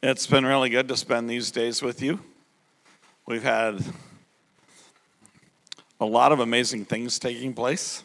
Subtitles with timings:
[0.00, 2.20] It's been really good to spend these days with you.
[3.26, 3.84] We've had
[5.98, 8.04] a lot of amazing things taking place.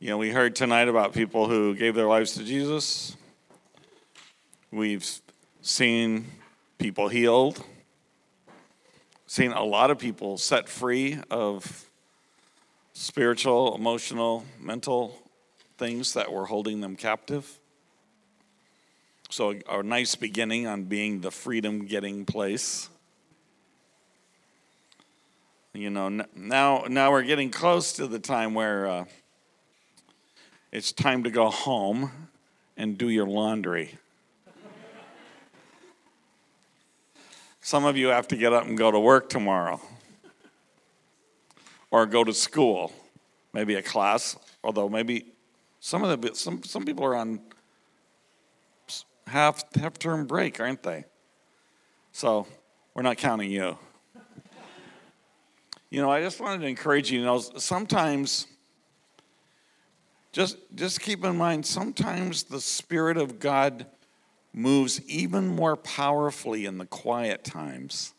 [0.00, 3.16] You know, we heard tonight about people who gave their lives to Jesus.
[4.70, 5.02] We've
[5.62, 6.26] seen
[6.76, 7.64] people healed,
[9.26, 11.88] seen a lot of people set free of
[12.92, 15.22] spiritual, emotional, mental
[15.78, 17.60] things that were holding them captive.
[19.36, 22.88] So, a nice beginning on being the freedom getting place.
[25.72, 29.04] You know, now, now we're getting close to the time where uh,
[30.70, 32.12] it's time to go home
[32.76, 33.98] and do your laundry.
[37.60, 39.80] Some of you have to get up and go to work tomorrow
[41.90, 42.92] or go to school,
[43.52, 45.32] maybe a class, although maybe
[45.80, 47.40] some of the some some people are on
[49.26, 51.04] half half term break, aren't they?
[52.12, 52.46] So
[52.94, 53.76] we're not counting you.
[55.90, 57.20] you know, I just wanted to encourage you.
[57.20, 58.46] You know, sometimes
[60.32, 63.86] just just keep in mind sometimes the spirit of God
[64.52, 68.14] moves even more powerfully in the quiet times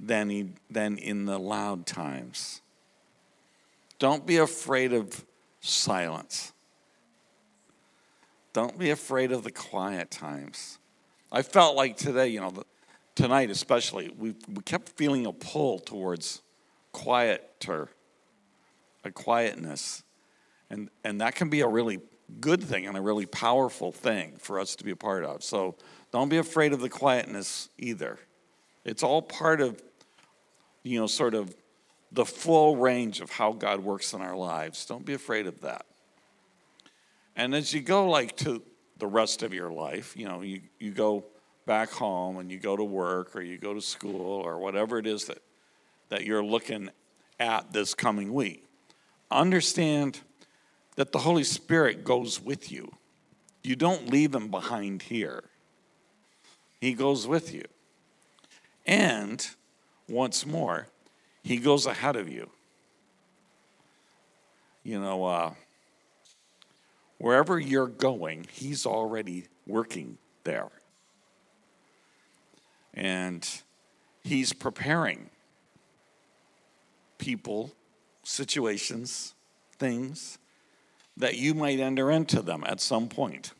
[0.00, 2.60] than he, than in the loud times.
[3.98, 5.24] Don't be afraid of
[5.60, 6.52] silence.
[8.52, 10.78] Don't be afraid of the quiet times.
[11.30, 12.52] I felt like today, you know,
[13.14, 16.42] tonight especially, we, we kept feeling a pull towards
[16.92, 17.88] quieter,
[19.04, 20.02] a quietness.
[20.68, 22.00] And, and that can be a really
[22.40, 25.42] good thing and a really powerful thing for us to be a part of.
[25.42, 25.76] So
[26.12, 28.18] don't be afraid of the quietness either.
[28.84, 29.82] It's all part of,
[30.82, 31.54] you know, sort of
[32.10, 34.84] the full range of how God works in our lives.
[34.84, 35.86] Don't be afraid of that.
[37.36, 38.62] And as you go like to
[38.98, 41.24] the rest of your life, you know, you, you go
[41.66, 45.06] back home and you go to work or you go to school or whatever it
[45.06, 45.38] is that,
[46.08, 46.90] that you're looking
[47.40, 48.64] at this coming week,
[49.30, 50.20] understand
[50.96, 52.92] that the Holy Spirit goes with you.
[53.64, 55.44] You don't leave him behind here,
[56.80, 57.64] he goes with you.
[58.84, 59.46] And
[60.08, 60.88] once more,
[61.42, 62.50] he goes ahead of you.
[64.82, 65.54] You know, uh,
[67.22, 70.70] Wherever you're going, He's already working there.
[72.94, 73.48] And
[74.24, 75.30] He's preparing
[77.18, 77.70] people,
[78.24, 79.34] situations,
[79.78, 80.38] things
[81.16, 83.52] that you might enter into them at some point.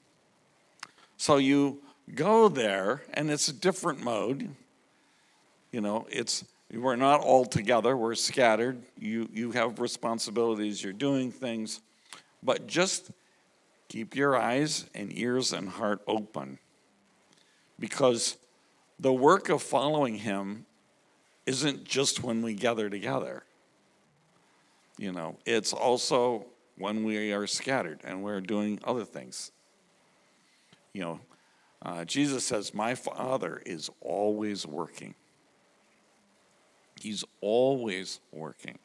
[1.17, 1.83] So you
[2.17, 4.57] go there, and it's a different mode.
[5.71, 6.45] You know, it's
[6.75, 8.83] we're not all together, we're scattered.
[8.99, 11.81] You you have responsibilities, you're doing things,
[12.43, 13.13] but just
[13.93, 16.59] Keep your eyes and ears and heart open
[17.79, 18.39] because
[18.99, 20.65] the work of following Him
[21.45, 23.45] isn't just when we gather together.
[24.97, 26.47] You know, it's also
[26.79, 29.53] when we are scattered and we're doing other things.
[30.95, 31.21] You know,
[31.83, 35.15] uh, Jesus says, My Father is always working.
[36.99, 38.79] He's always working.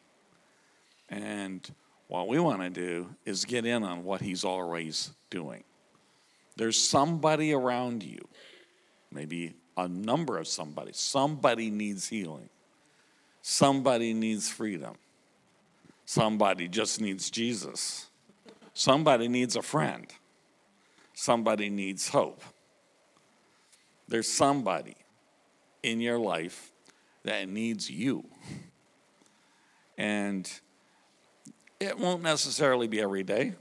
[1.07, 1.65] And
[2.07, 5.63] what we want to do is get in on what he's always doing.
[6.55, 8.27] There's somebody around you,
[9.11, 10.91] maybe a number of somebody.
[10.93, 12.49] Somebody needs healing.
[13.41, 14.95] Somebody needs freedom.
[16.05, 18.07] Somebody just needs Jesus.
[18.73, 20.07] Somebody needs a friend.
[21.13, 22.41] Somebody needs hope.
[24.07, 24.95] There's somebody
[25.83, 26.71] in your life
[27.23, 28.23] that needs you.
[29.97, 30.49] And
[31.79, 33.53] it won't necessarily be every day,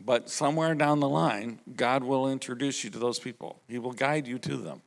[0.00, 3.60] but somewhere down the line, God will introduce you to those people.
[3.68, 4.82] He will guide you to them.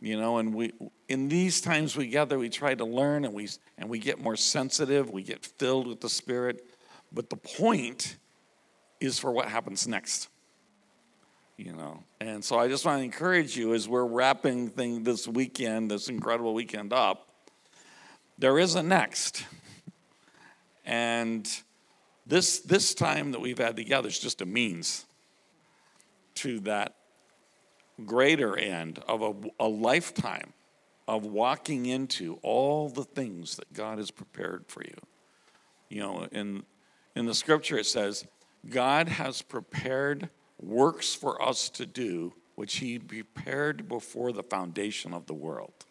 [0.00, 0.72] You know, and we
[1.08, 4.36] in these times we gather, we try to learn and we and we get more
[4.36, 6.64] sensitive, we get filled with the Spirit.
[7.12, 8.16] But the point
[9.00, 10.28] is for what happens next.
[11.56, 15.26] You know, and so I just want to encourage you as we're wrapping thing this
[15.26, 17.28] weekend, this incredible weekend up.
[18.38, 19.44] There is a next.
[20.88, 21.46] And
[22.26, 25.04] this, this time that we've had together is just a means
[26.36, 26.94] to that
[28.06, 30.54] greater end of a, a lifetime
[31.06, 34.96] of walking into all the things that God has prepared for you.
[35.90, 36.64] You know, in,
[37.14, 38.26] in the scripture it says,
[38.70, 45.26] God has prepared works for us to do, which He prepared before the foundation of
[45.26, 45.84] the world.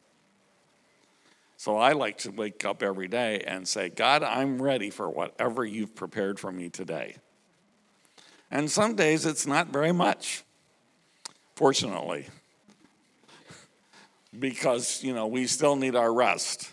[1.57, 5.65] So I like to wake up every day and say, God, I'm ready for whatever
[5.65, 7.15] you've prepared for me today.
[8.51, 10.43] And some days it's not very much.
[11.57, 12.27] fortunately,
[14.37, 16.71] because, you know, we still need our rest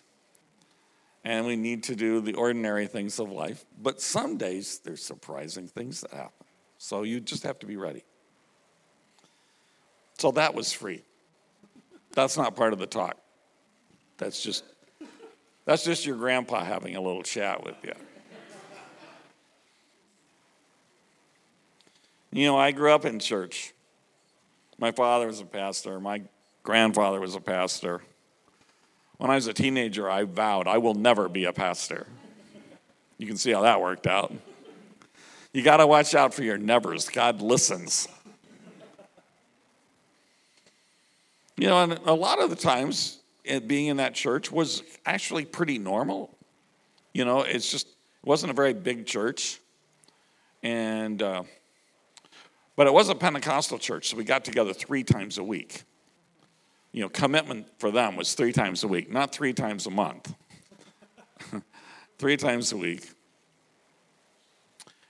[1.24, 3.64] and we need to do the ordinary things of life.
[3.80, 6.46] But some days there's surprising things that happen.
[6.76, 8.04] So you just have to be ready.
[10.18, 11.02] So that was free.
[12.12, 13.16] That's not part of the talk.
[14.18, 14.64] That's just
[15.64, 17.92] that's just your grandpa having a little chat with you.
[22.32, 23.72] You know, I grew up in church.
[24.78, 26.22] My father was a pastor, my
[26.64, 28.02] grandfather was a pastor.
[29.18, 32.08] When I was a teenager, I vowed I will never be a pastor.
[33.18, 34.34] You can see how that worked out.
[35.52, 37.08] You got to watch out for your nevers.
[37.08, 38.08] God listens.
[41.56, 43.20] You know, and a lot of the times,
[43.66, 46.36] being in that church was actually pretty normal.
[47.12, 49.60] You know, it's just, it wasn't a very big church.
[50.62, 51.42] And, uh,
[52.76, 55.82] but it was a Pentecostal church, so we got together three times a week.
[56.92, 60.34] You know, commitment for them was three times a week, not three times a month.
[62.18, 63.08] three times a week.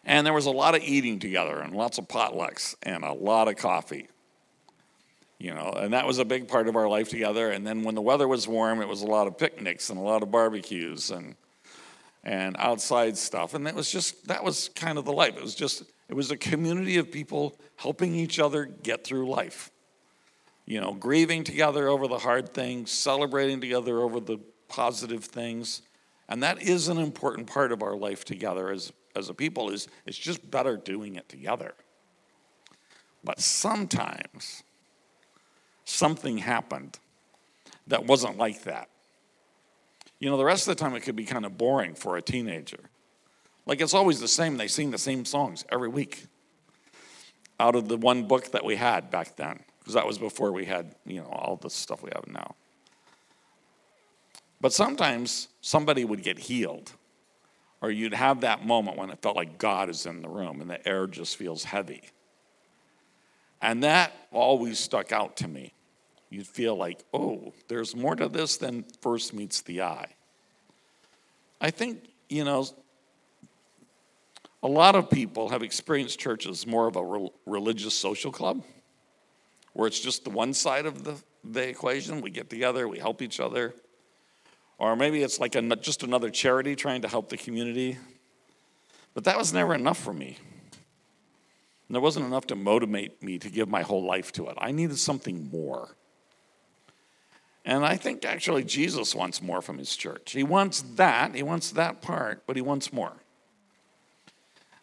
[0.05, 3.49] And there was a lot of eating together and lots of potlucks and a lot
[3.49, 4.09] of coffee.
[5.45, 7.51] You know, and that was a big part of our life together.
[7.51, 10.03] And then when the weather was warm, it was a lot of picnics and a
[10.03, 11.35] lot of barbecues and
[12.25, 13.53] and outside stuff.
[13.53, 15.37] And that was just that was kind of the life.
[15.37, 19.71] It was just it was a community of people helping each other get through life.
[20.65, 24.39] You know, grieving together over the hard things, celebrating together over the
[24.69, 25.83] positive things.
[26.27, 29.89] And that is an important part of our life together as, as a people is
[30.07, 31.75] it's just better doing it together.
[33.23, 34.63] But sometimes
[35.85, 36.99] something happened
[37.87, 38.89] that wasn't like that.
[40.19, 42.23] You know, the rest of the time it could be kind of boring for a
[42.23, 42.91] teenager.
[43.67, 44.57] Like it's always the same.
[44.57, 46.27] They sing the same songs every week
[47.61, 50.65] out of the one book that we had back then, because that was before we
[50.65, 52.55] had, you know, all the stuff we have now.
[54.61, 56.93] But sometimes somebody would get healed,
[57.81, 60.71] or you'd have that moment when it felt like God is in the room and
[60.71, 62.03] the air just feels heavy.
[63.65, 65.73] And that always stuck out to me.
[66.29, 70.09] You'd feel like, oh, there's more to this than first meets the eye.
[71.63, 72.67] I think, you know,
[74.63, 78.63] a lot of people have experienced church as more of a religious social club,
[79.73, 82.21] where it's just the one side of the, the equation.
[82.21, 83.75] We get together, we help each other.
[84.77, 87.97] Or maybe it's like a, just another charity trying to help the community.
[89.15, 90.37] But that was never enough for me.
[91.95, 94.59] And there wasn't enough to motivate me to give my whole life to it.
[94.59, 95.95] I needed something more.
[97.65, 100.33] And I think actually Jesus wants more from his church.
[100.33, 103.13] He wants that, he wants that part, but he wants more.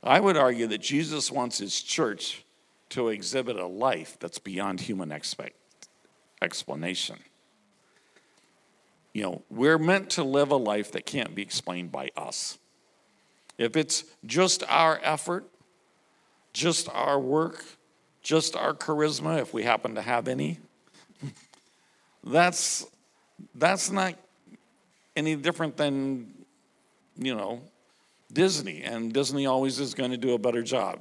[0.02, 2.46] I would argue that Jesus wants his church
[2.92, 5.58] to exhibit a life that's beyond human expect,
[6.42, 7.18] explanation.
[9.12, 12.58] You know, we're meant to live a life that can't be explained by us.
[13.58, 15.51] If it's just our effort,
[16.54, 17.64] just our work,
[18.22, 20.60] just our charisma, if we happen to have any,
[22.24, 22.86] that's,
[23.56, 24.16] that's not
[25.16, 26.34] any different than,
[27.18, 27.62] you know,
[28.32, 31.00] Disney, and Disney always is going to do a better job.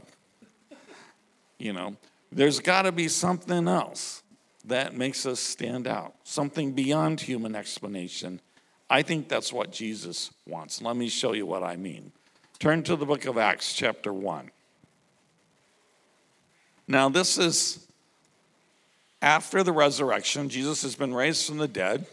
[1.58, 1.96] You know,
[2.32, 4.22] there's got to be something else
[4.64, 8.40] that makes us stand out, something beyond human explanation.
[8.88, 10.82] I think that's what Jesus wants.
[10.82, 12.12] Let me show you what I mean.
[12.58, 14.50] Turn to the book of Acts, chapter 1.
[16.90, 17.86] Now, this is
[19.22, 20.50] after the resurrection.
[20.50, 22.06] Jesus has been raised from the dead.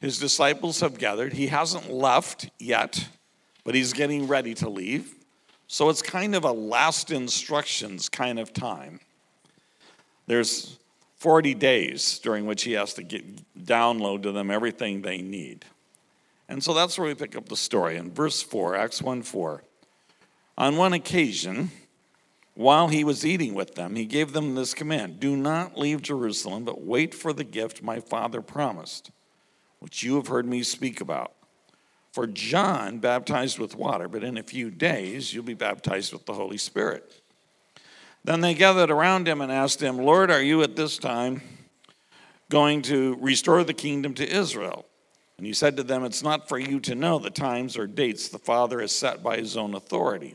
[0.00, 1.32] His disciples have gathered.
[1.32, 3.08] He hasn't left yet
[3.68, 5.14] but he's getting ready to leave.
[5.66, 8.98] So it's kind of a last instructions kind of time.
[10.26, 10.78] There's
[11.18, 13.22] 40 days during which he has to get
[13.62, 15.66] download to them everything they need.
[16.48, 19.62] And so that's where we pick up the story in verse 4, Acts 1 4.
[20.56, 21.70] On one occasion,
[22.58, 26.64] while he was eating with them, he gave them this command Do not leave Jerusalem,
[26.64, 29.12] but wait for the gift my father promised,
[29.78, 31.34] which you have heard me speak about.
[32.10, 36.34] For John baptized with water, but in a few days you'll be baptized with the
[36.34, 37.22] Holy Spirit.
[38.24, 41.42] Then they gathered around him and asked him, Lord, are you at this time
[42.50, 44.84] going to restore the kingdom to Israel?
[45.36, 48.28] And he said to them, It's not for you to know the times or dates
[48.28, 50.34] the Father has set by his own authority,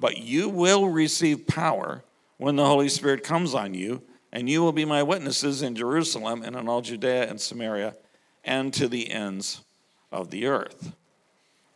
[0.00, 2.02] but you will receive power
[2.38, 4.02] when the Holy Spirit comes on you,
[4.32, 7.94] and you will be my witnesses in Jerusalem and in all Judea and Samaria
[8.42, 9.60] and to the ends
[10.10, 10.94] of the earth.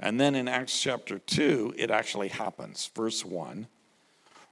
[0.01, 2.91] And then in Acts chapter 2, it actually happens.
[2.97, 3.67] Verse 1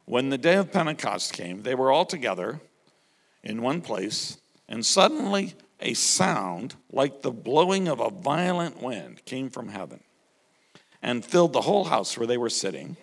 [0.05, 2.61] When the day of Pentecost came, they were all together
[3.43, 4.39] in one place,
[4.69, 10.01] and suddenly a sound like the blowing of a violent wind came from heaven
[11.03, 12.97] and filled the whole house where they were sitting.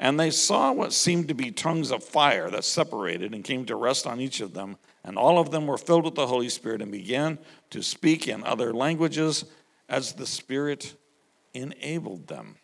[0.00, 3.76] And they saw what seemed to be tongues of fire that separated and came to
[3.76, 4.78] rest on each of them.
[5.04, 7.38] And all of them were filled with the Holy Spirit and began
[7.68, 9.44] to speak in other languages
[9.90, 10.94] as the Spirit
[11.52, 12.56] enabled them.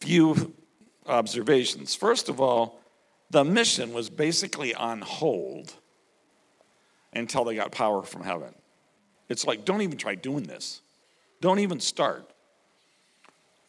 [0.00, 0.54] Few
[1.06, 1.94] observations.
[1.94, 2.80] First of all,
[3.30, 5.72] the mission was basically on hold
[7.12, 8.54] until they got power from heaven.
[9.28, 10.80] It's like, don't even try doing this.
[11.40, 12.32] Don't even start.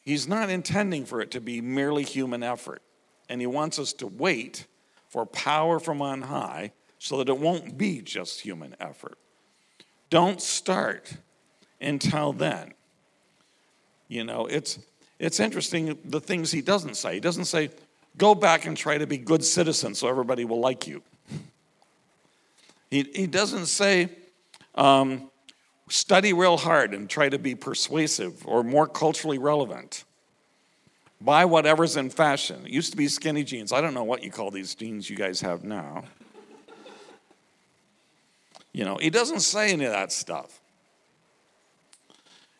[0.10, 2.82] He's not intending for it to be merely human effort.
[3.30, 4.66] And he wants us to wait
[5.08, 9.20] for power from on high so that it won't be just human effort.
[10.10, 11.13] Don't start
[11.80, 12.74] until then.
[14.08, 14.80] You know, it's
[15.20, 17.13] it's interesting the things he doesn't say.
[17.13, 17.70] He doesn't say,
[18.18, 21.04] go back and try to be good citizens so everybody will like you.
[22.89, 24.10] He, he doesn't say,
[24.74, 25.29] um,
[25.89, 30.05] study real hard and try to be persuasive or more culturally relevant.
[31.22, 32.65] Buy whatever's in fashion.
[32.65, 33.74] It used to be skinny jeans.
[33.74, 36.05] I don't know what you call these jeans you guys have now.
[38.72, 40.62] You know, he doesn't say any of that stuff.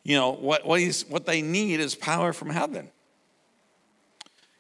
[0.04, 2.90] You know, what, what, he's, what they need is power from heaven.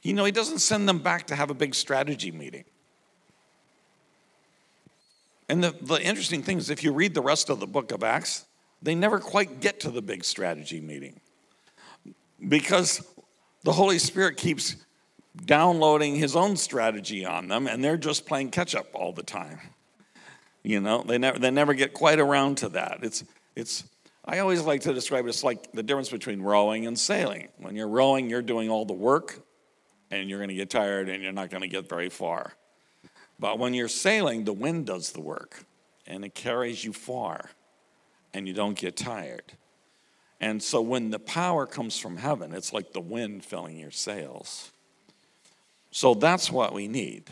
[0.01, 2.65] You know, he doesn't send them back to have a big strategy meeting.
[5.49, 8.03] And the, the interesting thing is, if you read the rest of the book of
[8.03, 8.45] Acts,
[8.81, 11.19] they never quite get to the big strategy meeting
[12.47, 13.05] because
[13.63, 14.77] the Holy Spirit keeps
[15.45, 19.59] downloading his own strategy on them, and they're just playing catch up all the time.
[20.63, 22.99] You know, they never, they never get quite around to that.
[23.01, 23.23] It's,
[23.55, 23.83] it's,
[24.25, 27.49] I always like to describe it as like the difference between rowing and sailing.
[27.57, 29.41] When you're rowing, you're doing all the work,
[30.11, 32.53] and you're going to get tired and you're not going to get very far.
[33.39, 35.63] But when you're sailing, the wind does the work,
[36.05, 37.49] and it carries you far
[38.33, 39.53] and you don't get tired.
[40.41, 44.71] And so when the power comes from heaven, it's like the wind filling your sails.
[45.91, 47.23] So that's what we need.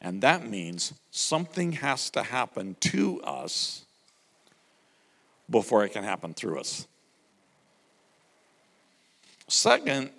[0.00, 3.84] And that means something has to happen to us
[5.48, 6.86] before it can happen through us.
[9.48, 10.10] Second,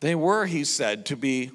[0.00, 1.50] they were, he said, to be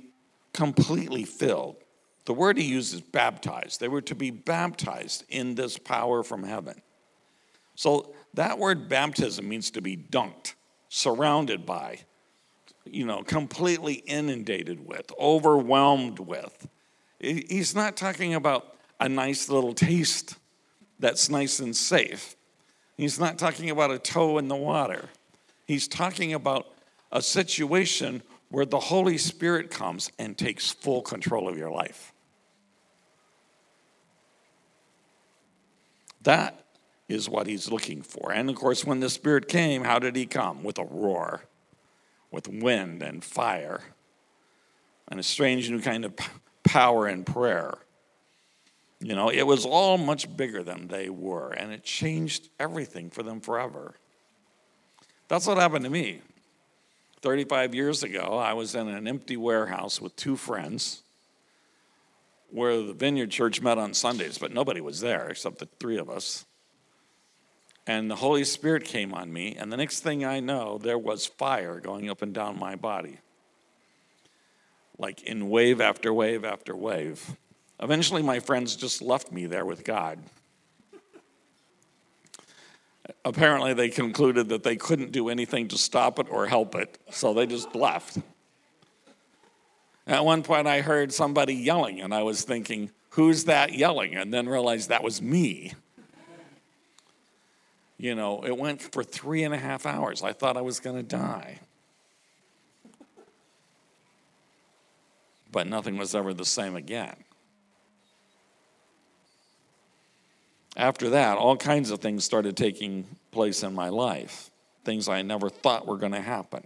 [0.53, 1.77] completely filled.
[2.25, 3.79] The word he uses baptized.
[3.79, 6.81] They were to be baptized in this power from heaven.
[7.79, 10.55] So that word baptism means to be dunked,
[10.89, 11.99] surrounded by,
[12.83, 16.67] you know, completely inundated with, overwhelmed with.
[17.21, 20.35] He's not talking about a nice little taste
[20.99, 22.35] that's nice and safe.
[22.97, 25.05] He's not talking about a toe in the water.
[25.65, 26.67] He's talking about
[27.13, 32.11] a situation where the Holy Spirit comes and takes full control of your life.
[36.23, 36.65] That
[37.09, 38.31] is what he's looking for.
[38.31, 40.63] And of course, when the Spirit came, how did he come?
[40.63, 41.41] With a roar,
[42.31, 43.81] with wind and fire,
[45.07, 46.13] and a strange new kind of
[46.63, 47.73] power and prayer.
[49.01, 53.23] You know, it was all much bigger than they were, and it changed everything for
[53.23, 53.95] them forever.
[55.27, 56.21] That's what happened to me.
[57.21, 61.01] 35 years ago, I was in an empty warehouse with two friends
[62.51, 66.09] where the Vineyard Church met on Sundays, but nobody was there except the three of
[66.09, 66.45] us
[67.87, 71.25] and the Holy Spirit came on me, and the next thing I know, there was
[71.25, 73.17] fire going up and down my body,
[74.97, 77.35] like in wave after wave after wave.
[77.79, 80.19] Eventually, my friends just left me there with God.
[83.25, 87.33] Apparently, they concluded that they couldn't do anything to stop it or help it, so
[87.33, 88.17] they just left.
[90.05, 94.15] At one point, I heard somebody yelling, and I was thinking, Who's that yelling?
[94.15, 95.73] And then realized that was me.
[97.99, 100.23] You know, it went for three and a half hours.
[100.23, 101.59] I thought I was going to die.
[105.51, 107.15] But nothing was ever the same again.
[110.77, 114.49] After that, all kinds of things started taking place in my life.
[114.85, 116.65] Things I never thought were going to happen.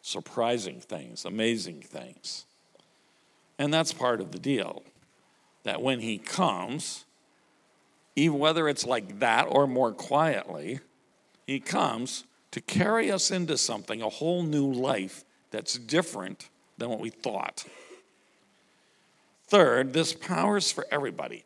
[0.00, 2.46] Surprising things, amazing things.
[3.58, 4.84] And that's part of the deal.
[5.64, 7.04] That when he comes,
[8.16, 10.80] even whether it's like that or more quietly,
[11.46, 17.00] he comes to carry us into something, a whole new life that's different than what
[17.00, 17.64] we thought.
[19.46, 21.44] Third, this power is for everybody.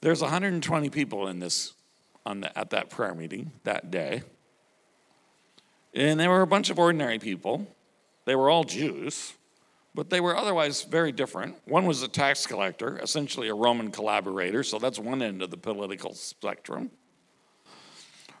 [0.00, 1.74] There's 120 people in this
[2.24, 4.22] on the, at that prayer meeting that day.
[5.94, 7.66] And they were a bunch of ordinary people.
[8.24, 9.34] They were all Jews,
[9.94, 11.56] but they were otherwise very different.
[11.64, 15.56] One was a tax collector, essentially a Roman collaborator, so that's one end of the
[15.56, 16.90] political spectrum.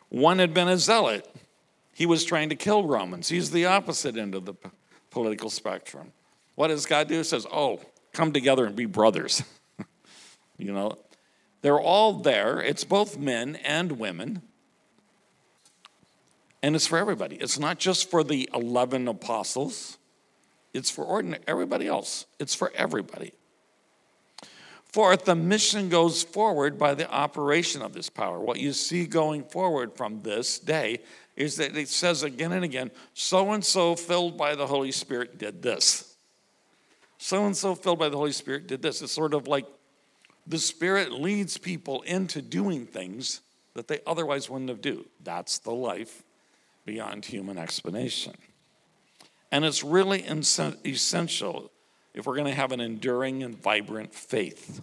[0.08, 1.28] One had been a zealot.
[1.92, 3.28] He was trying to kill Romans.
[3.28, 4.54] He's the opposite end of the
[5.10, 6.12] political spectrum.
[6.54, 7.18] What does God do?
[7.18, 7.80] He says, Oh,
[8.12, 9.42] come together and be brothers.
[10.58, 10.98] you know,
[11.62, 12.60] they're all there.
[12.60, 14.42] It's both men and women.
[16.62, 17.36] And it's for everybody.
[17.36, 19.98] It's not just for the 11 apostles,
[20.72, 22.26] it's for ordinary, everybody else.
[22.38, 23.32] It's for everybody.
[24.84, 28.40] Fourth, the mission goes forward by the operation of this power.
[28.40, 31.00] What you see going forward from this day
[31.36, 35.38] is that it says again and again, so and so filled by the Holy Spirit
[35.38, 36.16] did this.
[37.18, 39.00] So and so filled by the Holy Spirit did this.
[39.00, 39.66] It's sort of like
[40.46, 43.42] the Spirit leads people into doing things
[43.74, 45.06] that they otherwise wouldn't have do.
[45.22, 46.24] That's the life
[46.84, 48.34] beyond human explanation.
[49.52, 51.70] And it's really essential
[52.14, 54.82] if we're going to have an enduring and vibrant faith.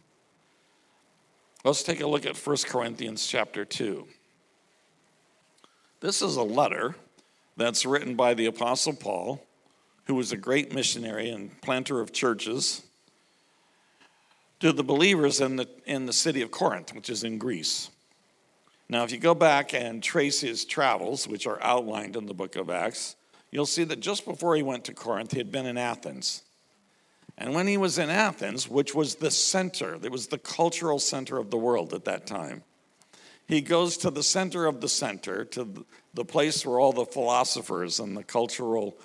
[1.64, 4.08] Let's take a look at 1 Corinthians chapter 2.
[6.00, 6.96] This is a letter
[7.58, 9.44] that's written by the Apostle Paul,
[10.06, 12.84] who was a great missionary and planter of churches,
[14.60, 17.90] to the believers in the, in the city of Corinth, which is in Greece.
[18.90, 22.56] Now, if you go back and trace his travels, which are outlined in the book
[22.56, 23.17] of Acts,
[23.52, 26.44] you'll see that just before he went to Corinth, he had been in Athens.
[27.38, 31.38] And when he was in Athens, which was the center, it was the cultural center
[31.38, 32.64] of the world at that time,
[33.48, 38.00] he goes to the center of the center, to the place where all the philosophers
[38.00, 38.98] and the cultural,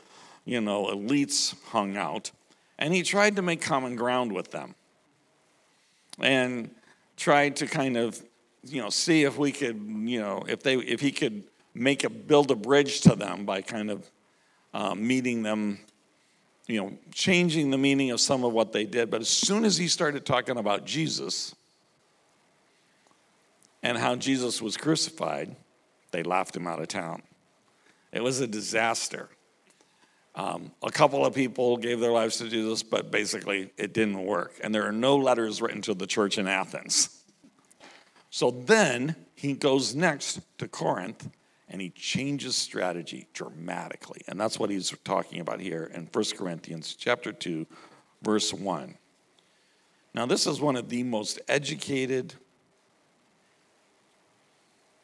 [0.45, 2.33] you know, elites hung out,
[2.79, 4.75] and he tried to make common ground with them.
[6.19, 6.75] And
[7.17, 8.23] tried to kind of
[8.65, 11.45] you know, see if we could, you know, if they, if he could
[11.75, 14.09] make a build a bridge to them by kind of
[14.75, 15.79] uh, meeting them,
[16.67, 19.11] you know, changing the meaning of some of what they did.
[19.11, 21.55] But as soon as he started talking about Jesus
[23.83, 25.55] and how Jesus was crucified,
[26.13, 27.23] they laughed him out of town.
[28.13, 29.29] It was a disaster.
[30.35, 34.59] Um, a couple of people gave their lives to Jesus, but basically it didn't work.
[34.63, 37.23] And there are no letters written to the church in Athens.
[38.31, 41.29] So then he goes next to Corinth
[41.69, 44.23] and he changes strategy dramatically.
[44.29, 47.67] And that's what he's talking about here in 1 Corinthians chapter 2
[48.23, 48.97] verse 1.
[50.15, 52.35] Now this is one of the most educated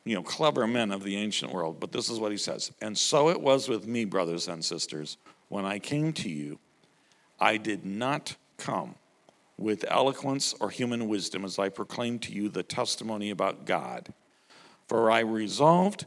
[0.05, 2.73] you know clever men of the ancient world, but this is what he says.
[2.81, 5.19] And so it was with me brothers and sisters
[5.49, 6.59] when I came to you
[7.41, 8.97] I did not come
[9.57, 14.13] with eloquence or human wisdom as I proclaimed to you the testimony about God.
[14.87, 16.07] For I resolved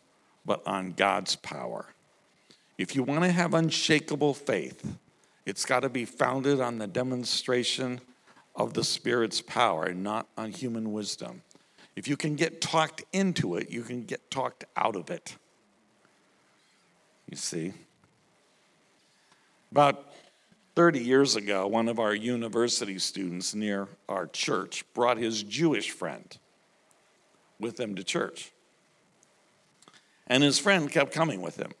[0.45, 1.87] but on God's power.
[2.77, 4.97] If you want to have unshakable faith,
[5.45, 8.01] it's got to be founded on the demonstration
[8.55, 11.41] of the Spirit's power, and not on human wisdom.
[11.95, 15.35] If you can get talked into it, you can get talked out of it.
[17.29, 17.73] You see?
[19.71, 20.11] About
[20.75, 26.37] 30 years ago, one of our university students near our church brought his Jewish friend
[27.59, 28.51] with him to church.
[30.31, 31.73] And his friend kept coming with him.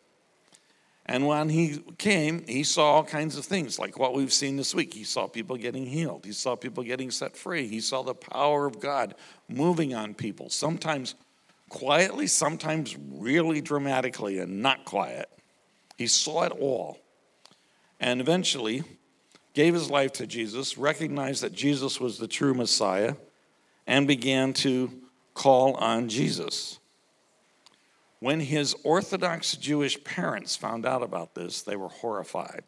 [1.05, 4.75] And when he came, he saw all kinds of things like what we've seen this
[4.75, 4.93] week.
[4.93, 8.65] He saw people getting healed, he saw people getting set free, he saw the power
[8.65, 9.15] of God
[9.47, 11.15] moving on people, sometimes
[11.69, 15.29] quietly, sometimes really dramatically and not quiet.
[15.97, 16.99] He saw it all
[18.01, 18.83] and eventually
[19.53, 23.15] gave his life to Jesus, recognized that Jesus was the true Messiah,
[23.87, 24.91] and began to
[25.33, 26.80] call on Jesus.
[28.21, 32.65] When his Orthodox Jewish parents found out about this, they were horrified.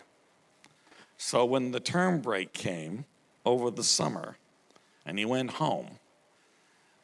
[1.18, 3.06] So when the term break came
[3.46, 4.38] over the summer
[5.06, 6.00] and he went home,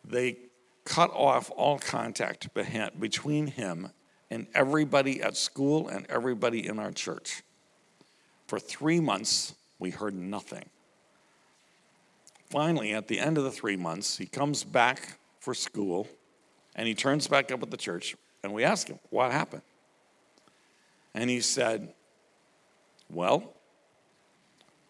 [0.03, 0.37] they
[0.83, 2.49] cut off all contact
[2.99, 3.91] between him
[4.31, 7.43] and everybody at school and everybody in our church.
[8.47, 10.65] For three months, we heard nothing.
[12.49, 16.07] Finally, at the end of the three months, he comes back for school
[16.75, 19.61] and he turns back up at the church, and we ask him, What happened?
[21.13, 21.93] And he said,
[23.09, 23.55] Well,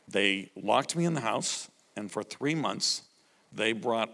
[0.07, 3.03] they locked me in the house, and for three months,
[3.51, 4.09] they brought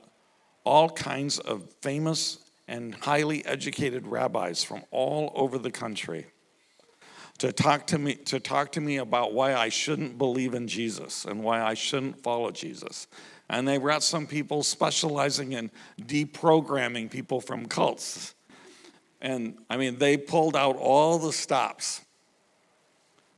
[0.64, 6.26] all kinds of famous and highly educated rabbis from all over the country
[7.38, 11.26] to talk to me to talk to me about why I shouldn't believe in Jesus
[11.26, 13.08] and why I shouldn't follow Jesus.
[13.50, 15.70] And they brought some people specializing in
[16.02, 18.35] deprogramming people from cults.
[19.22, 22.02] And I mean, they pulled out all the stops.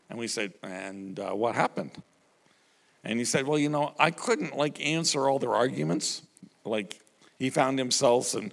[0.09, 1.91] And we said, and uh, what happened?
[3.03, 6.23] And he said, well, you know, I couldn't like answer all their arguments.
[6.65, 6.99] Like
[7.39, 8.51] he found himself in,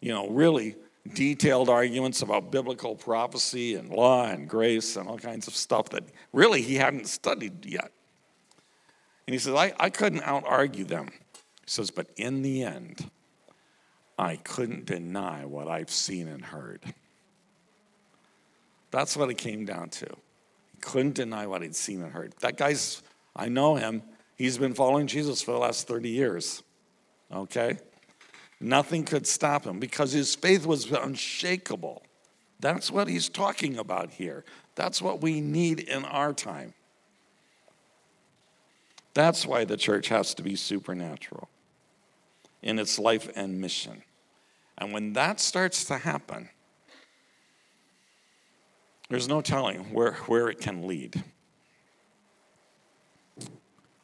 [0.00, 0.76] you know, really
[1.14, 6.04] detailed arguments about biblical prophecy and law and grace and all kinds of stuff that
[6.32, 7.90] really he hadn't studied yet.
[9.26, 11.08] And he says, I, I couldn't out argue them.
[11.10, 13.10] He says, but in the end,
[14.20, 16.82] I couldn't deny what I've seen and heard.
[18.90, 20.06] That's what it came down to.
[20.06, 22.34] He couldn't deny what he'd seen and heard.
[22.40, 23.02] That guy's,
[23.34, 24.02] I know him.
[24.36, 26.62] He's been following Jesus for the last 30 years.
[27.32, 27.78] Okay?
[28.60, 32.02] Nothing could stop him because his faith was unshakable.
[32.60, 34.44] That's what he's talking about here.
[34.74, 36.74] That's what we need in our time.
[39.14, 41.48] That's why the church has to be supernatural
[42.62, 44.02] in its life and mission.
[44.80, 46.48] And when that starts to happen,
[49.10, 51.22] there's no telling where, where it can lead.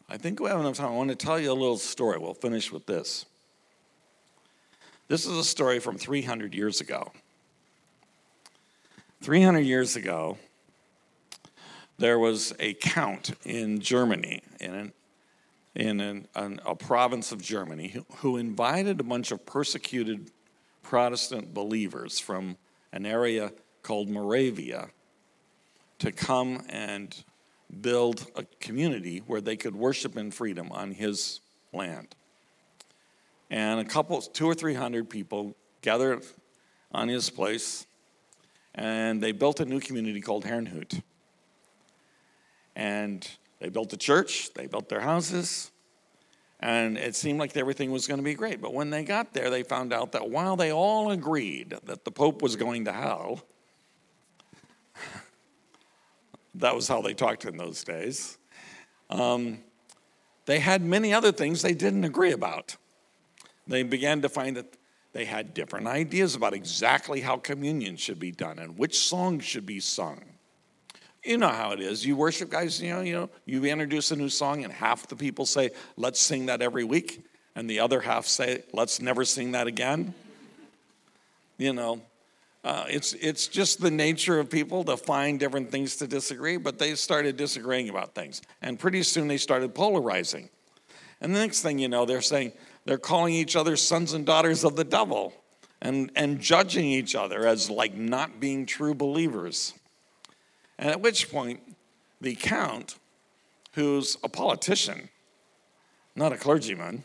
[0.09, 0.89] I think we have enough time.
[0.89, 2.19] I want to tell you a little story.
[2.19, 3.25] We'll finish with this.
[5.09, 7.13] This is a story from 300 years ago.
[9.23, 10.37] 300 years ago,
[11.99, 14.93] there was a count in Germany, in, an,
[15.75, 20.31] in an, an, a province of Germany, who, who invited a bunch of persecuted
[20.87, 22.57] Protestant believers from
[22.93, 24.89] an area called Moravia
[25.99, 27.25] to come and
[27.81, 31.41] build a community where they could worship in freedom on his
[31.73, 32.15] land
[33.51, 36.25] and a couple, two or three hundred people gathered
[36.93, 37.87] on his place,
[38.75, 41.03] and they built a new community called Herrnhut.
[42.75, 43.29] And
[43.61, 45.71] they built a church, they built their houses,
[46.61, 48.61] and it seemed like everything was going to be great.
[48.61, 52.11] But when they got there, they found out that while they all agreed that the
[52.11, 53.43] Pope was going to hell,
[56.55, 58.39] that was how they talked in those days,
[59.11, 59.59] um,
[60.47, 62.77] they had many other things they didn't agree about.
[63.67, 64.77] They began to find that
[65.13, 69.67] they had different ideas about exactly how communion should be done and which songs should
[69.67, 70.23] be sung.
[71.27, 72.07] You know how it is.
[72.07, 75.17] You worship guys, you know, you know, you introduce a new song and half the
[75.17, 77.25] people say, "Let's sing that every week,"
[77.57, 80.15] and the other half say, "Let's never sing that again."
[81.59, 82.03] You know,
[82.63, 86.79] uh, it's it's just the nature of people to find different things to disagree, but
[86.79, 90.49] they started disagreeing about things, and pretty soon they started polarizing.
[91.21, 92.53] And the next thing you know, they're saying,
[92.85, 95.33] they're calling each other sons and daughters of the devil
[95.81, 99.75] and, and judging each other as like not being true believers.
[100.79, 101.61] And at which point,
[102.21, 102.97] the count,
[103.75, 105.09] who's a politician,
[106.15, 107.03] not a clergyman,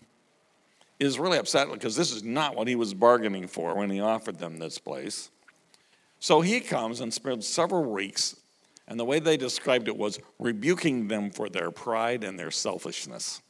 [1.00, 4.38] is really upset because this is not what he was bargaining for when he offered
[4.38, 5.32] them this place.
[6.20, 8.36] So he comes and spends several weeks,
[8.88, 13.42] and the way they described it was rebuking them for their pride and their selfishness.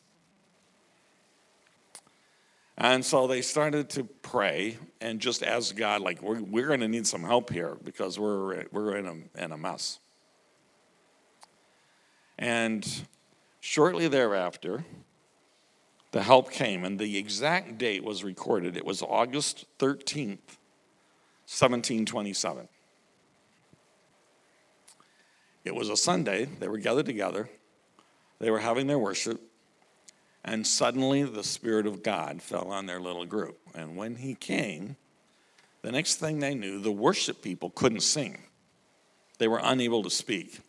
[2.77, 6.87] And so they started to pray and just ask God, like, we're, we're going to
[6.87, 9.99] need some help here because we're, we're in, a, in a mess.
[12.41, 13.05] And
[13.59, 14.83] shortly thereafter,
[16.11, 18.75] the help came, and the exact date was recorded.
[18.75, 20.57] It was August 13th,
[21.45, 22.67] 1727.
[25.63, 26.45] It was a Sunday.
[26.45, 27.47] They were gathered together,
[28.39, 29.39] they were having their worship.
[30.43, 33.59] And suddenly the Spirit of God fell on their little group.
[33.75, 34.95] And when He came,
[35.83, 38.41] the next thing they knew, the worship people couldn't sing.
[39.37, 40.61] They were unable to speak.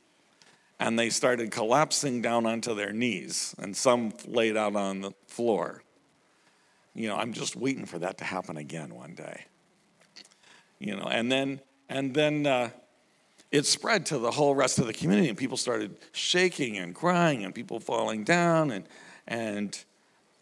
[0.82, 5.84] And they started collapsing down onto their knees, and some laid out on the floor.
[6.92, 9.44] You know, I'm just waiting for that to happen again one day.
[10.80, 12.70] You know, and then, and then, uh,
[13.52, 17.44] it spread to the whole rest of the community, and people started shaking and crying,
[17.44, 18.84] and people falling down, and
[19.28, 19.84] and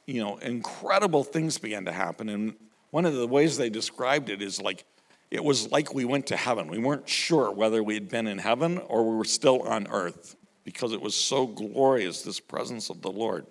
[0.06, 2.54] you know incredible things began to happen and
[2.90, 4.84] one of the ways they described it is like
[5.30, 8.38] it was like we went to heaven we weren't sure whether we had been in
[8.38, 13.02] heaven or we were still on earth because it was so glorious this presence of
[13.02, 13.46] the lord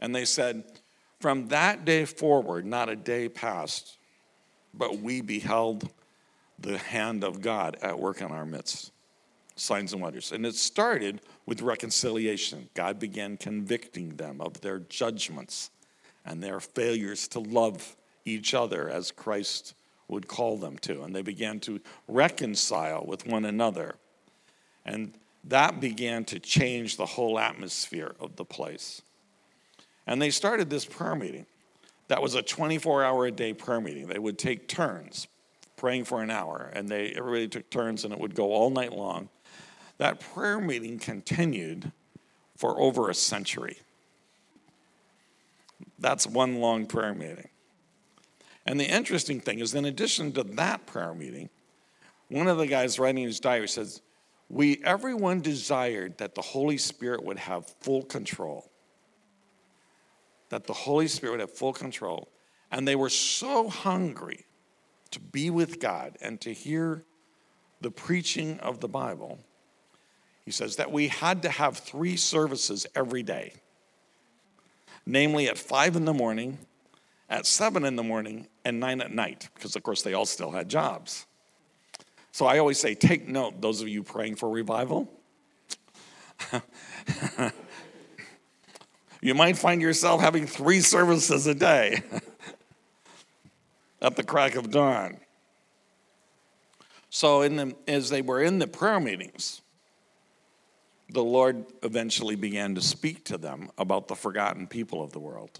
[0.00, 0.64] and they said
[1.20, 3.96] from that day forward not a day passed
[4.74, 5.88] but we beheld
[6.58, 8.92] the hand of god at work in our midst
[9.60, 10.32] signs and wonders.
[10.32, 12.68] And it started with reconciliation.
[12.74, 15.70] God began convicting them of their judgments
[16.24, 19.74] and their failures to love each other as Christ
[20.08, 21.02] would call them to.
[21.02, 23.96] And they began to reconcile with one another.
[24.84, 25.12] And
[25.44, 29.02] that began to change the whole atmosphere of the place.
[30.06, 31.46] And they started this prayer meeting.
[32.08, 34.06] That was a 24 hour a day prayer meeting.
[34.06, 35.28] They would take turns
[35.78, 38.92] praying for an hour, and they everybody took turns, and it would go all night
[38.92, 39.28] long.
[39.96, 41.92] That prayer meeting continued
[42.56, 43.78] for over a century.
[45.98, 47.48] That's one long prayer meeting.
[48.68, 51.48] And the interesting thing is, in addition to that prayer meeting,
[52.28, 54.02] one of the guys writing his diary says,
[54.50, 58.70] We, everyone desired that the Holy Spirit would have full control.
[60.50, 62.28] That the Holy Spirit would have full control.
[62.70, 64.44] And they were so hungry
[65.12, 67.04] to be with God and to hear
[67.80, 69.38] the preaching of the Bible
[70.48, 73.52] he says that we had to have three services every day,
[75.04, 76.56] namely at five in the morning,
[77.28, 80.50] at seven in the morning, and nine at night, because of course they all still
[80.50, 81.26] had jobs.
[82.30, 85.10] So I always say, take note, those of you praying for revival.
[89.20, 92.02] you might find yourself having three services a day
[94.00, 95.18] at the crack of dawn.
[97.10, 99.62] So, the, as they were in the prayer meetings,
[101.08, 105.58] the Lord eventually began to speak to them about the forgotten people of the world.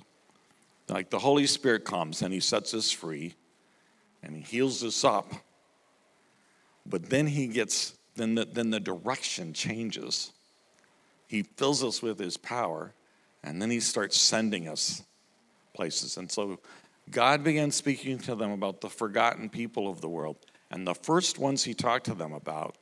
[0.89, 3.35] Like the Holy Spirit comes and he sets us free
[4.23, 5.33] and he heals us up.
[6.87, 10.33] But then he gets, then the, then the direction changes.
[11.27, 12.95] He fills us with his power
[13.45, 15.03] and then he starts sending us
[15.75, 16.17] places.
[16.17, 16.59] And so
[17.11, 20.37] God began speaking to them about the forgotten people of the world.
[20.71, 22.77] And the first ones he talked to them about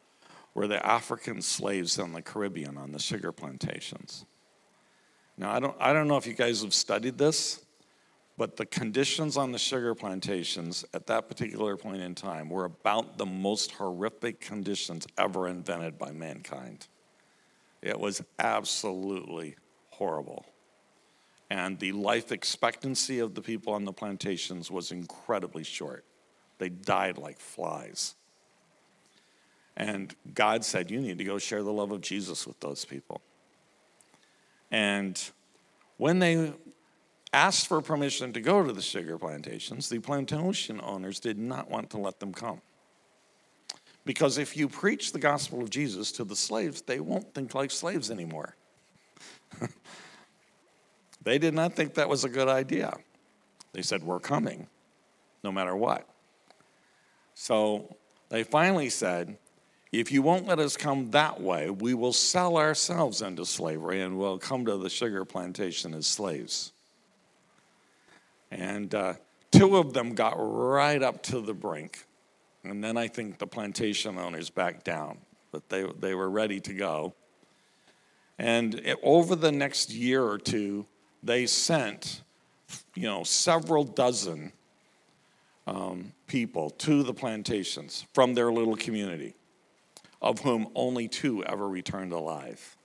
[0.54, 4.24] were the African slaves in the Caribbean on the sugar plantations.
[5.36, 7.60] Now, I don't, I don't know if you guys have studied this,
[8.38, 13.16] but the conditions on the sugar plantations at that particular point in time were about
[13.16, 16.86] the most horrific conditions ever invented by mankind.
[17.80, 19.56] It was absolutely
[19.90, 20.44] horrible.
[21.48, 26.04] And the life expectancy of the people on the plantations was incredibly short.
[26.58, 28.16] They died like flies.
[29.76, 33.20] And God said, You need to go share the love of Jesus with those people.
[34.70, 35.22] And
[35.96, 36.52] when they
[37.36, 41.90] asked for permission to go to the sugar plantations, the plantation owners did not want
[41.90, 42.62] to let them come.
[44.06, 47.70] Because if you preach the gospel of Jesus to the slaves, they won't think like
[47.70, 48.56] slaves anymore.
[51.22, 52.96] they did not think that was a good idea.
[53.72, 54.68] They said, We're coming,
[55.44, 56.08] no matter what.
[57.34, 57.96] So
[58.30, 59.36] they finally said,
[59.92, 64.18] if you won't let us come that way, we will sell ourselves into slavery and
[64.18, 66.72] we'll come to the sugar plantation as slaves.
[68.50, 69.14] And uh,
[69.50, 72.06] two of them got right up to the brink.
[72.64, 75.18] And then I think the plantation owners backed down,
[75.52, 77.14] but they, they were ready to go.
[78.38, 80.86] And it, over the next year or two,
[81.22, 82.22] they sent,
[82.94, 84.52] you know, several dozen
[85.66, 89.34] um, people to the plantations from their little community
[90.22, 92.76] of whom only two ever returned alive.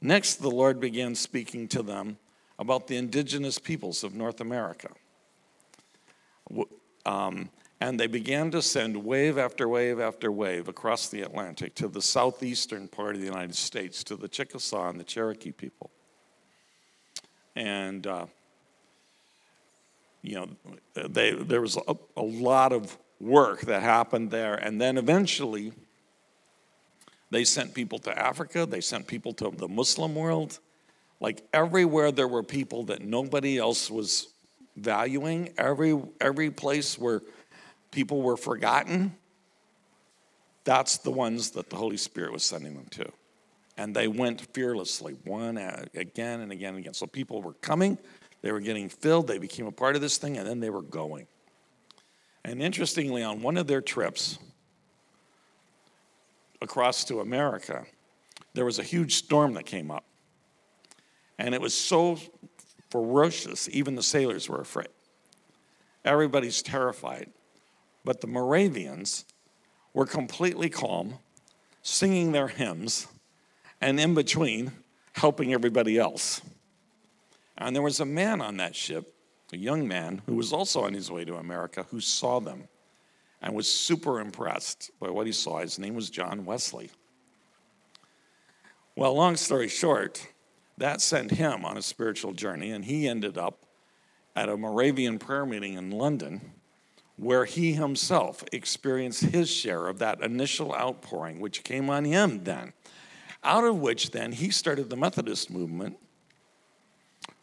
[0.00, 2.18] Next, the Lord began speaking to them
[2.62, 4.88] about the indigenous peoples of North America.
[7.04, 11.88] Um, and they began to send wave after wave after wave across the Atlantic to
[11.88, 15.90] the southeastern part of the United States, to the Chickasaw and the Cherokee people.
[17.56, 18.26] And, uh,
[20.22, 20.48] you know,
[20.94, 24.54] they, there was a, a lot of work that happened there.
[24.54, 25.72] And then eventually,
[27.32, 30.60] they sent people to Africa, they sent people to the Muslim world.
[31.22, 34.26] Like everywhere there were people that nobody else was
[34.76, 37.22] valuing, every, every place where
[37.92, 39.14] people were forgotten,
[40.64, 43.06] that's the ones that the Holy Spirit was sending them to.
[43.76, 46.94] And they went fearlessly, one again and again and again.
[46.94, 47.98] So people were coming,
[48.42, 50.82] they were getting filled, they became a part of this thing, and then they were
[50.82, 51.28] going.
[52.44, 54.38] And interestingly, on one of their trips,
[56.60, 57.84] across to America,
[58.54, 60.04] there was a huge storm that came up.
[61.38, 62.18] And it was so
[62.90, 64.88] ferocious, even the sailors were afraid.
[66.04, 67.30] Everybody's terrified.
[68.04, 69.24] But the Moravians
[69.94, 71.18] were completely calm,
[71.82, 73.06] singing their hymns,
[73.80, 74.72] and in between,
[75.12, 76.40] helping everybody else.
[77.58, 79.14] And there was a man on that ship,
[79.52, 82.68] a young man, who was also on his way to America, who saw them
[83.42, 85.58] and was super impressed by what he saw.
[85.58, 86.90] His name was John Wesley.
[88.96, 90.26] Well, long story short,
[90.82, 93.66] that sent him on a spiritual journey, and he ended up
[94.34, 96.40] at a Moravian prayer meeting in London
[97.16, 102.72] where he himself experienced his share of that initial outpouring, which came on him then.
[103.44, 105.98] Out of which then he started the Methodist movement,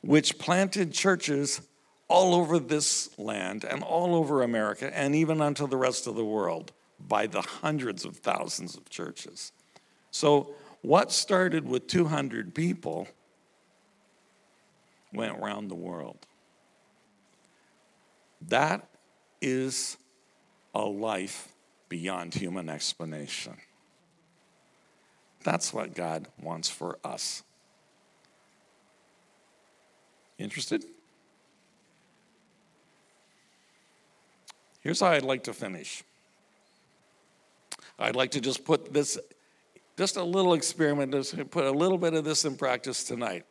[0.01, 1.61] which planted churches
[2.09, 6.25] all over this land and all over America and even onto the rest of the
[6.25, 9.53] world by the hundreds of thousands of churches.
[10.11, 13.07] So, what started with 200 people
[15.13, 16.25] went around the world.
[18.47, 18.87] That
[19.41, 19.97] is
[20.73, 21.49] a life
[21.89, 23.57] beyond human explanation.
[25.43, 27.43] That's what God wants for us.
[30.37, 30.85] Interested?
[34.81, 36.03] Here's how I'd like to finish.
[37.97, 39.17] I'd like to just put this,
[39.97, 43.45] just a little experiment, just put a little bit of this in practice tonight.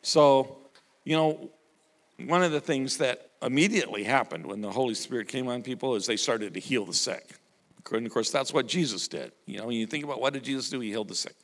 [0.00, 0.63] So,
[1.04, 1.50] you know,
[2.26, 6.06] one of the things that immediately happened when the Holy Spirit came on people is
[6.06, 7.34] they started to heal the sick.
[7.92, 9.32] And of course, that's what Jesus did.
[9.46, 11.34] You know, when you think about what did Jesus do, he healed the sick.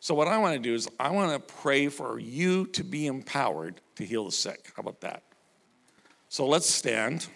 [0.00, 3.06] So, what I want to do is, I want to pray for you to be
[3.06, 4.72] empowered to heal the sick.
[4.76, 5.22] How about that?
[6.28, 7.26] So, let's stand.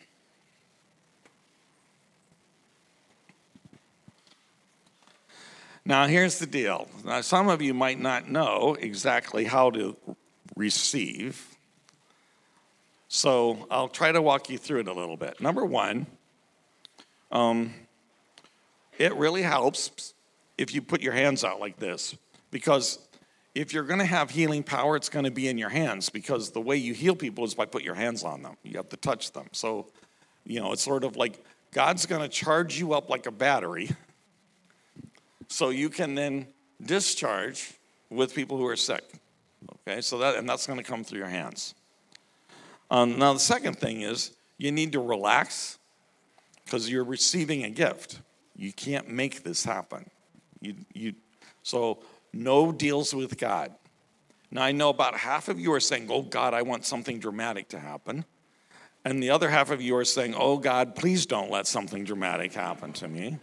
[5.84, 6.88] Now, here's the deal.
[7.04, 9.96] Now, some of you might not know exactly how to
[10.54, 11.57] receive.
[13.08, 15.40] So I'll try to walk you through it a little bit.
[15.40, 16.06] Number one,
[17.32, 17.72] um,
[18.98, 20.14] it really helps
[20.58, 22.14] if you put your hands out like this
[22.50, 22.98] because
[23.54, 26.50] if you're going to have healing power, it's going to be in your hands because
[26.50, 28.56] the way you heal people is by put your hands on them.
[28.62, 29.48] You have to touch them.
[29.52, 29.88] So,
[30.44, 31.42] you know, it's sort of like
[31.72, 33.90] God's going to charge you up like a battery
[35.48, 36.46] so you can then
[36.84, 37.72] discharge
[38.10, 39.04] with people who are sick.
[39.88, 41.74] Okay, so that, and that's going to come through your hands.
[42.90, 45.78] Um, now, the second thing is you need to relax
[46.64, 48.20] because you're receiving a gift.
[48.56, 50.10] You can't make this happen.
[50.60, 51.14] You, you,
[51.62, 53.74] so, no deals with God.
[54.50, 57.68] Now, I know about half of you are saying, Oh, God, I want something dramatic
[57.68, 58.24] to happen.
[59.04, 62.54] And the other half of you are saying, Oh, God, please don't let something dramatic
[62.54, 63.38] happen to me.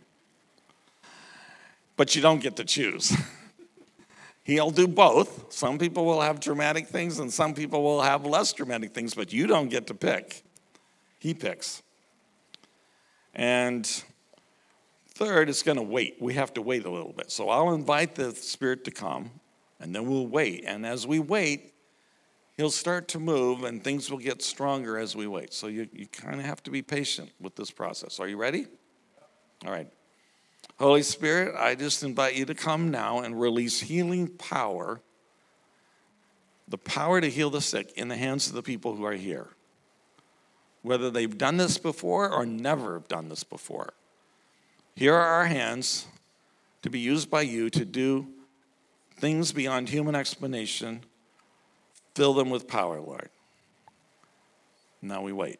[1.95, 3.15] But you don't get to choose.
[4.45, 5.51] He'll do both.
[5.51, 9.33] Some people will have dramatic things and some people will have less dramatic things, but
[9.33, 10.43] you don't get to pick.
[11.17, 11.81] He picks.
[13.33, 13.85] And
[15.15, 16.17] third, it's going to wait.
[16.21, 17.31] We have to wait a little bit.
[17.31, 19.31] So I'll invite the Spirit to come
[19.79, 20.63] and then we'll wait.
[20.67, 21.73] And as we wait,
[22.55, 25.53] He'll start to move and things will get stronger as we wait.
[25.53, 28.19] So you, you kind of have to be patient with this process.
[28.19, 28.67] Are you ready?
[29.65, 29.89] All right.
[30.77, 34.99] Holy Spirit, I just invite you to come now and release healing power,
[36.67, 39.47] the power to heal the sick in the hands of the people who are here.
[40.81, 43.93] Whether they've done this before or never have done this before.
[44.95, 46.07] Here are our hands
[46.81, 48.27] to be used by you to do
[49.17, 51.01] things beyond human explanation.
[52.15, 53.29] Fill them with power, Lord.
[55.01, 55.59] Now we wait.